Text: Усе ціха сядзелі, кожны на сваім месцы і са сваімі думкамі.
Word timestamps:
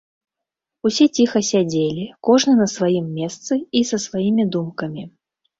Усе 0.89 1.05
ціха 1.19 1.41
сядзелі, 1.49 2.05
кожны 2.29 2.53
на 2.63 2.67
сваім 2.75 3.05
месцы 3.19 3.53
і 3.81 3.85
са 3.91 3.97
сваімі 4.07 4.49
думкамі. 4.57 5.03